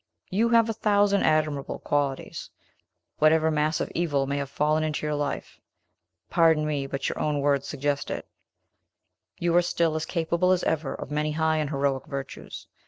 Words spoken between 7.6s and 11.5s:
suggest it, you are still as capable as ever of many